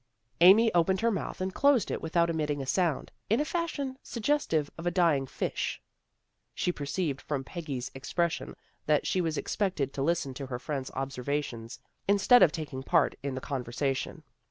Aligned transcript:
Amy 0.39 0.73
opened 0.73 1.01
her 1.01 1.11
mouth 1.11 1.39
and 1.41 1.53
closed 1.53 1.91
it 1.91 2.01
without 2.01 2.27
emitting 2.27 2.59
a 2.59 2.65
sound, 2.65 3.11
in 3.29 3.39
a 3.39 3.45
fashion 3.45 3.99
suggestive 4.01 4.71
of 4.75 4.87
a 4.87 4.89
dying 4.89 5.27
fish. 5.27 5.79
She 6.55 6.71
perceived 6.71 7.21
from 7.21 7.43
Peggy's 7.43 7.91
ex 7.93 8.11
pression 8.11 8.55
that 8.87 9.05
she 9.05 9.21
was 9.21 9.37
expected 9.37 9.93
to 9.93 10.01
listen 10.01 10.33
to 10.33 10.47
her 10.47 10.57
friend's 10.57 10.89
observations, 10.95 11.77
instead 12.07 12.41
of 12.41 12.51
taking 12.51 12.81
part 12.81 13.13
in 13.21 13.35
the 13.35 13.41
conversation. 13.41 14.23